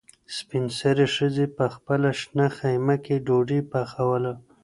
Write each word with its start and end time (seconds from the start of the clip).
سپین 0.35 0.65
سرې 0.79 1.07
ښځې 1.15 1.45
په 1.57 1.65
خپله 1.75 2.09
شنه 2.21 2.47
خیمه 2.57 2.95
کې 3.05 3.15
ډوډۍ 3.25 3.59
پخوله. 3.71 4.33